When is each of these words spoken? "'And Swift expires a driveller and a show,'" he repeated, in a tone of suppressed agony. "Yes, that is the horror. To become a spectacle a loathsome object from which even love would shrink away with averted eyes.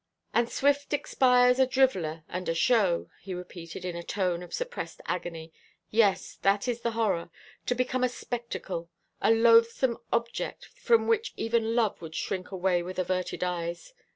"'And 0.33 0.49
Swift 0.49 0.93
expires 0.93 1.59
a 1.59 1.67
driveller 1.67 2.23
and 2.27 2.49
a 2.49 2.55
show,'" 2.55 3.11
he 3.21 3.35
repeated, 3.35 3.85
in 3.85 3.95
a 3.95 4.01
tone 4.01 4.41
of 4.41 4.51
suppressed 4.51 4.99
agony. 5.05 5.53
"Yes, 5.91 6.39
that 6.41 6.67
is 6.67 6.81
the 6.81 6.93
horror. 6.93 7.29
To 7.67 7.75
become 7.75 8.03
a 8.03 8.09
spectacle 8.09 8.89
a 9.21 9.29
loathsome 9.31 9.99
object 10.11 10.65
from 10.65 11.07
which 11.07 11.33
even 11.37 11.75
love 11.75 12.01
would 12.01 12.15
shrink 12.15 12.49
away 12.51 12.81
with 12.81 12.97
averted 12.97 13.43
eyes. 13.43 13.93